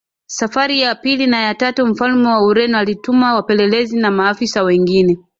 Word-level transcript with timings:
Safari 0.27 0.81
ya 0.81 0.95
pili 0.95 1.27
na 1.27 1.41
ya 1.41 1.55
tatu 1.55 1.87
Mfalme 1.87 2.27
wa 2.27 2.43
Ureno 2.45 2.77
alituma 2.77 3.33
wapelelezi 3.35 3.97
na 3.97 4.11
maafisa 4.11 4.63
wengine 4.63 5.17